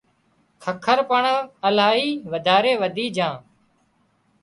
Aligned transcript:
ککر 0.63 0.97
پڻ 1.09 1.23
الاهي 1.67 2.07
وڌاري 2.31 2.73
وڌِي 2.81 3.05
جھان 3.15 3.35